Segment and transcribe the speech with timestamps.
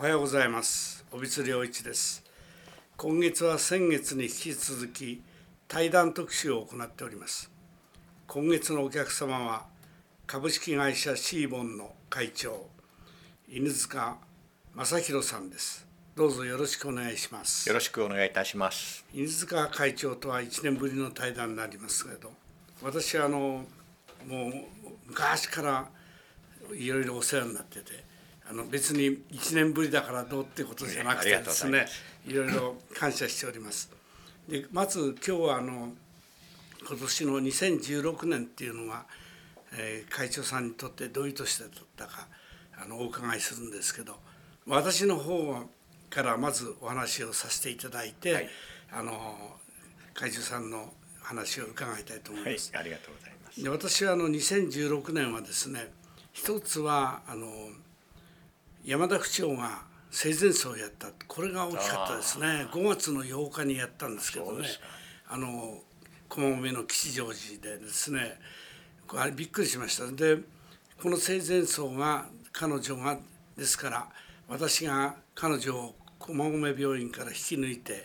[0.00, 1.04] おはようございます。
[1.12, 2.24] 尾光良一です。
[2.96, 5.22] 今月は先月に引き続き
[5.68, 7.50] 対談特集を行っております。
[8.26, 9.66] 今月のお客様は
[10.26, 12.66] 株式会社シーボンの会長
[13.46, 14.16] 犬塚
[14.74, 15.86] 正弘さんです。
[16.16, 17.68] どうぞよろしくお願いします。
[17.68, 19.04] よろしくお願いいたします。
[19.12, 22.32] 犬塚会長とは1年ぶりの対談になりますけれど
[22.82, 24.52] 私はあのもう
[25.08, 25.86] 昔から
[26.72, 28.08] いろいろお世話になってて
[28.50, 31.86] あの別に1年ぶりだからどうってことじゃなくてですね
[32.26, 33.90] いろいろ感謝しております
[34.48, 35.92] でまず今日はあの
[36.88, 39.04] 今年の2016年っていうのが、
[39.78, 42.26] えー、会長さんにとってどういう年だったか
[42.82, 44.16] あのお伺いするんですけど
[44.66, 45.54] 私の方
[46.08, 48.48] からまずお話をさせていただいて、はい、
[48.92, 49.12] あの
[50.12, 52.72] 会長さんの話を伺いたいと思います。
[52.72, 53.62] はい、ありがとうございます。
[53.62, 55.92] で私はあの2016年はですね
[56.32, 57.46] 一つはあの
[58.84, 61.08] 山田区長が生前葬をやった。
[61.28, 62.66] これが大きかったですね。
[62.72, 64.66] 5月の8日にやったんですけどね。
[65.28, 65.78] あの
[66.28, 68.38] 駒込の吉祥寺でですね
[69.36, 70.10] びっくりしました。
[70.10, 70.38] で
[71.02, 73.18] この生前葬が彼女が
[73.56, 74.08] ですから
[74.48, 78.02] 私が彼女を駒込病院から引き抜いて、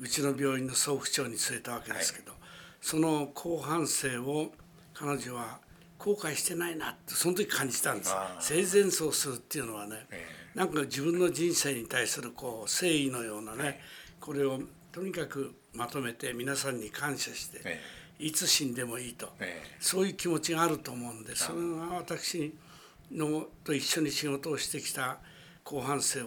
[0.00, 2.32] うちの病院の総府長に据えたわけですけど、
[2.80, 4.52] その後半生を
[4.94, 5.58] 彼女は
[5.98, 8.14] 後悔してないなってその時感じたんです。
[8.40, 10.06] 生前葬するっていうのはね、
[10.54, 13.80] なんか自分の人生に対するこう誠意のようなね、
[14.20, 14.60] これを
[14.92, 17.80] とにかくまとめて皆さんに感謝して、
[18.18, 19.28] いつ死んでもいいと、
[19.80, 22.54] そういう気持ちがあると思うんでそれが私
[23.12, 25.18] のと一緒に仕事をしてきた
[25.64, 26.26] 後半生を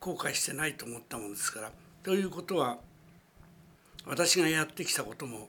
[0.00, 1.72] 後悔してないと思ったものですから。
[2.02, 2.78] ということは
[4.06, 5.48] 私がやってきたことも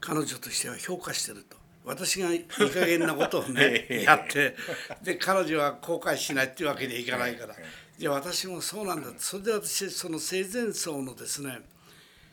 [0.00, 4.54] 彼女としては評価してると私がいい加減なことをね やって
[5.02, 7.56] で彼女は後悔しないっていうわけにはいかないから。
[7.98, 9.10] じゃあ私もそうなんだ。
[9.18, 11.60] それで私その生前葬のですね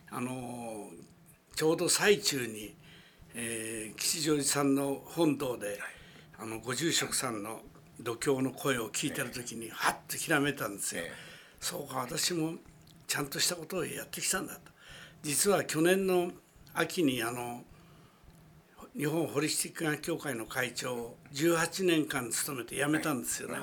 [0.09, 0.89] あの
[1.55, 2.75] ちょうど最中に、
[3.35, 5.79] えー、吉祥寺さんの本堂で
[6.37, 7.61] あのご住職さんの
[7.99, 11.03] 度胸の声を聞いてる時にはっとひらめいたんですよ。
[11.59, 12.53] そうか私も
[13.07, 14.61] ちゃんとしたことをやってきたんだと。
[15.23, 16.31] 実は去年の
[16.73, 17.63] 秋にあの
[18.97, 23.57] 日本ホリスティック学協会の会長を18年間務めて辞めたんですよね。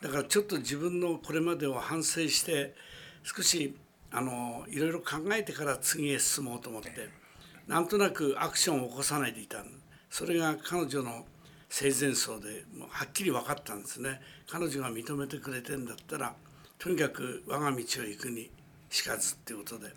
[0.00, 2.74] だからちょっと自分のこれまでを反省して
[3.22, 3.76] 少し
[4.10, 6.90] あのいろいろ考えてから次へ進もうと思って
[7.68, 9.62] なんとなくアクションを起こさないでいた
[10.08, 11.26] それが彼女の
[11.68, 14.22] 生前葬でもうはっきり分かったんですね。
[14.48, 16.34] 彼女が認めてくれてんだったら
[16.78, 18.50] とにかく我が道を行くに
[18.88, 19.90] しかずっていうことで。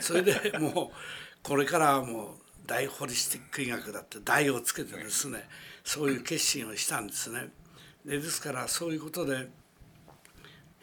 [0.00, 0.96] それでもう
[1.42, 5.42] これからはもう大ホリスティック医学だって大をつけてですね
[5.82, 7.48] そういう決心をしたんですね。
[8.06, 9.48] でですからそういうことで、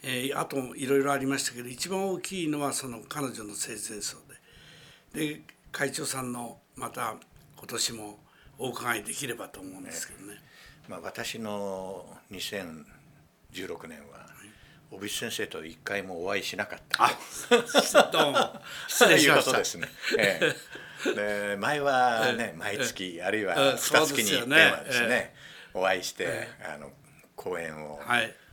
[0.03, 4.17] えー、あといろいろありましたけど一番大きいのはその彼女の生前葬
[5.13, 7.15] でで会長さんのまた
[7.55, 8.19] 今年も
[8.59, 10.33] お伺いできればと思うんですけどね。
[10.33, 10.41] ね
[10.89, 14.27] まあ、私の2016年は
[14.91, 17.05] 帯先生と一回もお会いしなかった。
[17.05, 17.11] あ、
[18.11, 18.37] どうも。
[18.87, 19.57] 失礼しました。
[19.57, 19.87] ですね。
[20.17, 20.39] え
[21.11, 25.33] え、で前はね、毎月あるいは二月に一遍はですね、
[25.73, 26.91] お会いして、あの
[27.35, 27.99] 講演を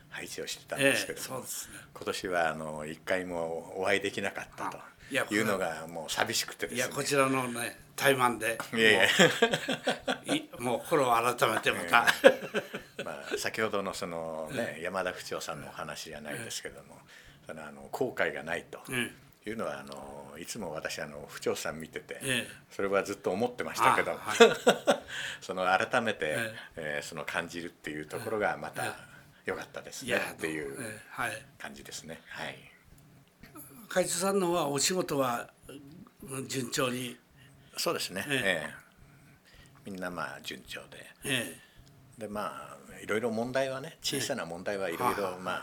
[0.09, 1.43] 配置をしてたんですけども、
[1.93, 4.77] 今年はあの一回もお会いできなかったと。
[5.11, 6.77] いうのがもう寂しくてですね。
[6.77, 8.57] いやこちらのね怠慢で
[10.59, 12.05] もう心を 改めてまた、
[13.03, 16.99] まあ、先ほどのその、ね、山田区長さんのお話じゃないですけども、
[17.45, 18.81] そのあの後悔がないと。
[19.47, 22.19] いうのはあのいつも私あの府長さん見てて、
[22.71, 24.19] それはずっと思ってましたけど、
[25.39, 26.35] その改めて、
[26.75, 27.01] ええ。
[27.03, 28.95] その感じるっていうところがまた
[29.45, 30.99] 良かったですねっていう
[31.59, 32.21] 感じですね。
[32.27, 32.74] はい
[33.95, 35.47] 会長さんの方はお仕事は
[36.49, 37.15] 順調に？
[37.77, 39.89] そうですね、ええ。
[39.89, 41.55] みんなまあ順調で、え
[42.17, 45.61] え、でまあいろいろ問題はね小さな問題はいろいろま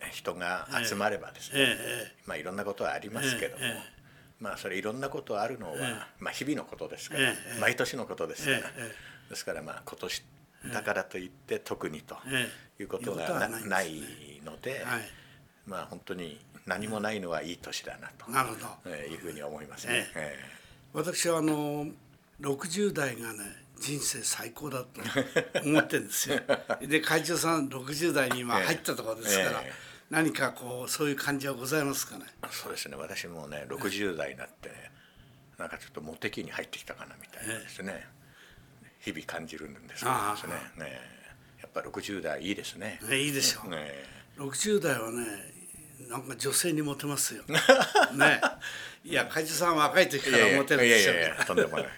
[0.00, 1.76] あ人が集まればですね、
[2.24, 3.64] まあいろんなことはありますけども、
[4.40, 5.74] まあそれいろんなことあるのは、
[6.18, 8.58] まあ日々のことですから、毎年のことですから、
[9.28, 10.24] ですからまあ今年
[10.72, 12.16] だからといって特にと
[12.80, 14.00] いうことがない
[14.46, 14.82] ので、
[15.66, 18.30] まあ本当に何もないのはいい年だなと。
[18.30, 20.06] なるほど、えー、いうふうに思いますね。
[20.14, 21.86] えー、私はあの
[22.40, 23.38] 60代がね
[23.78, 25.00] 人生最高だと
[25.64, 26.40] 思ってるんですよ。
[26.82, 29.72] で会長さん60代に今入ったところですから、えー、
[30.10, 32.26] 何かこうそういう感じはございますかね？
[32.50, 32.96] そうですね。
[32.96, 34.90] 私もね60代になって、
[35.58, 38.08] なんかちょっとモテ期に入ってきたかなみたいなですね、
[39.00, 40.84] 日々感じるんですけどですね。
[40.84, 41.00] ね
[41.62, 43.00] やっぱ60代いいですね。
[43.08, 43.70] いいでしょう。
[43.70, 44.04] ね、
[44.36, 45.55] 60代はね
[46.00, 47.42] なんか女性にモテますよ。
[47.48, 48.40] ね。
[49.04, 51.14] いや会長さんは若い時からモテるんですよ。
[51.46, 51.86] とんでもない。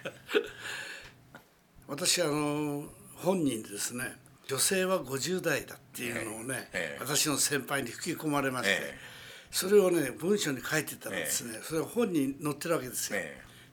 [1.89, 2.85] 私あの
[3.17, 4.17] 本人ですね
[4.47, 8.99] 女性は50代だっていうのをね、ええ、私の先輩に吹き込まれまして、え、
[9.51, 13.21] それをね文章に書いてたらですね、それは本に載ってるわけですよ。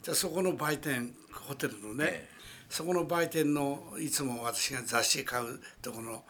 [0.01, 2.27] じゃあそこの売店ホテルのね、
[2.69, 6.23] そこの売店のいつも私が雑誌買うとこの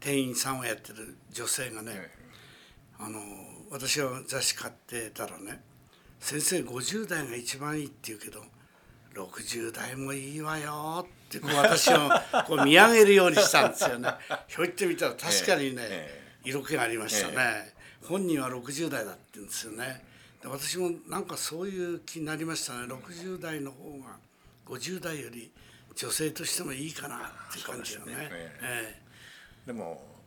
[0.00, 2.10] 店員さんをやってる女性がね、
[2.98, 3.20] あの
[3.70, 5.62] 私は雑誌買ってたらね
[6.20, 8.42] 「先生50代が一番いい」って言うけど
[9.14, 12.10] 60代もいいわよってこう私を
[12.46, 14.10] こう見上げるようにしたんですよね。
[14.46, 17.74] ひょいってみたら確かにね、色気がありましたね。
[18.02, 20.04] 本人は60代だって言うんですよね。
[20.44, 22.86] 私もなんかそういう気になりましたね。
[22.86, 24.18] 60代の方が
[24.66, 25.50] 50代より
[25.94, 28.30] 女性としてもいいかなっていう感じよね。
[29.66, 30.17] でも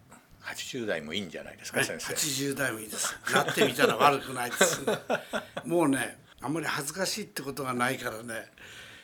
[0.53, 2.13] 80代もいいんじゃないですか、先生。
[2.13, 3.15] 80代もいいです。
[3.33, 4.97] なってみたら悪くないです、ね。
[5.65, 8.51] もうね、あんまり恥ずかしいってことがないからね。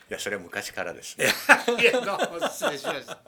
[0.10, 1.26] いやそれは昔からですね。
[1.82, 3.20] いやどうも失礼しました。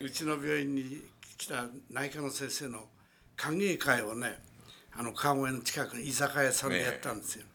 [0.00, 1.02] うちの病院に
[1.36, 2.88] 来た内科の先生の
[3.36, 4.38] 歓迎会をね
[4.92, 7.42] あの川越の近くに居酒屋さんでやったんですよ。
[7.42, 7.50] ね、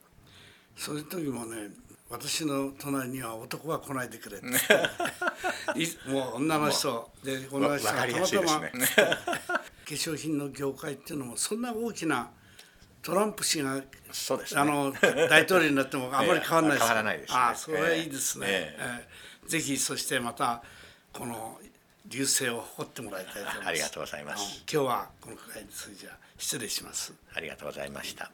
[0.76, 1.70] そういう時もね
[2.12, 4.48] 私の隣には男は来ないでくれって。
[6.12, 7.10] もう女の人。
[7.24, 12.30] で女の人がたまたま、ね、 化粧品の業界っていうのもそんな大きな
[13.02, 13.82] トランプ氏が
[14.12, 14.94] そうです、ね、あの
[15.30, 19.08] 大統領になってもあまり変わらないです、変わらないです、ね、あそれはいいですね、ええ。
[19.44, 20.62] えー、ぜひそしてまた
[21.14, 21.60] この
[22.06, 23.68] 流星を誇ってもらいたいと思います。
[23.68, 24.64] ありがとうございます。
[24.72, 27.14] 今日はこの会にそれじゃ失礼します。
[27.34, 28.30] ありがとうございました